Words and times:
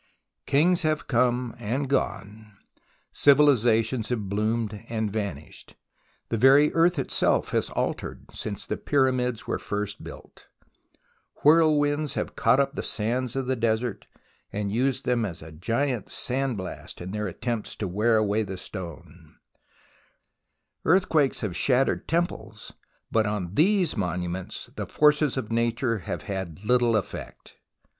Kings 0.47 0.81
have 0.81 1.05
come 1.07 1.53
and 1.59 1.87
gone, 1.87 2.57
civilizations 3.11 4.09
have 4.09 4.29
bloomed 4.29 4.83
and 4.89 5.13
vanished, 5.13 5.75
the 6.29 6.37
very 6.37 6.73
earth 6.73 6.97
itself 6.97 7.51
has 7.51 7.69
altered 7.69 8.25
since 8.33 8.65
the 8.65 8.77
Pyramids 8.77 9.45
were 9.45 9.59
first 9.59 10.03
built. 10.03 10.47
Whirl 11.43 11.79
winds 11.79 12.15
have 12.15 12.35
caught 12.35 12.59
up 12.59 12.73
the 12.73 12.81
sands 12.81 13.35
of 13.35 13.45
the 13.45 13.55
desert 13.55 14.07
and 14.51 14.71
used 14.71 15.05
them 15.05 15.23
as 15.23 15.43
a 15.43 15.51
giant 15.51 16.07
sandblast 16.09 16.99
in 16.99 17.11
their 17.11 17.27
attempts 17.27 17.75
to 17.75 17.87
wear 17.87 18.17
away 18.17 18.41
the 18.41 18.57
stone, 18.57 19.35
earthquakes 20.83 21.41
have 21.41 21.55
shattered 21.55 22.07
temples, 22.07 22.73
but 23.11 23.27
on 23.27 23.53
the 23.53 23.87
monuments 23.95 24.71
the 24.75 24.87
forces 24.87 25.37
of 25.37 25.51
Nature 25.51 25.99
have 25.99 26.23
had 26.23 26.65
little 26.65 26.95
effect. 26.95 27.57